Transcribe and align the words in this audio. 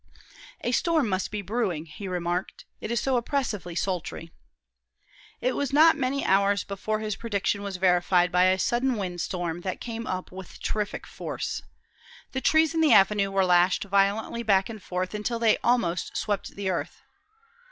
"A 0.61 0.71
storm 0.71 1.09
must 1.09 1.29
be 1.29 1.43
brewing," 1.43 1.85
he 1.85 2.07
remarked. 2.07 2.65
"It 2.79 2.89
is 2.89 2.99
so 2.99 3.17
oppressively 3.17 3.75
sultry." 3.75 4.31
It 5.41 5.55
was 5.55 5.71
not 5.71 5.95
many 5.95 6.25
hours 6.25 6.63
before 6.63 7.01
his 7.01 7.15
prediction 7.15 7.61
was 7.61 7.77
verified 7.77 8.31
by 8.31 8.45
a 8.45 8.57
sudden 8.57 8.95
windstorm 8.97 9.61
that 9.61 9.79
came 9.79 10.07
up 10.07 10.31
with 10.31 10.59
terrific 10.59 11.05
force. 11.05 11.61
The 12.31 12.41
trees 12.41 12.73
in 12.73 12.81
the 12.81 12.93
avenue 12.93 13.29
were 13.29 13.45
lashed 13.45 13.83
violently 13.83 14.41
back 14.41 14.69
and 14.69 14.81
forth 14.81 15.13
until 15.13 15.37
they 15.37 15.57
almost 15.63 16.17
swept 16.17 16.55
the 16.55 16.71
earth. 16.71 17.03